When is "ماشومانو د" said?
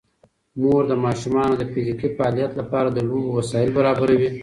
1.05-1.63